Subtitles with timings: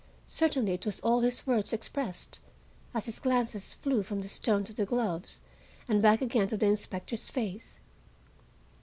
[0.25, 2.39] Certainly it was all his words expressed,
[2.91, 5.41] as his glances flew from the stone to the gloves,
[5.87, 7.77] and back again to the inspector's face.